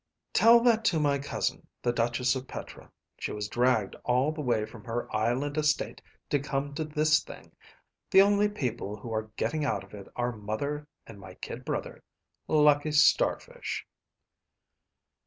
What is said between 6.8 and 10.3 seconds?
this thing. The only people who are getting out of it